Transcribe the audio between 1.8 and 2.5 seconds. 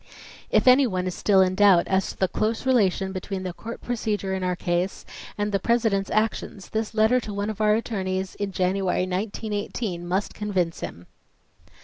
as to the